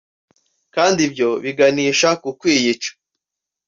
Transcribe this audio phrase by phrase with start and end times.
[0.75, 2.91] kandi ibyo biganisha ku kwiyica